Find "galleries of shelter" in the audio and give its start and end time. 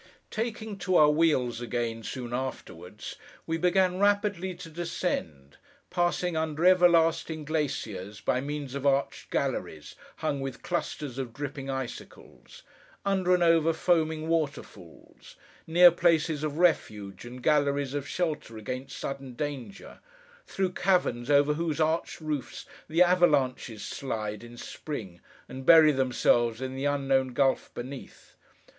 17.43-18.57